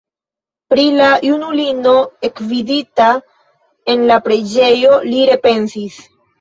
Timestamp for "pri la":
0.73-1.09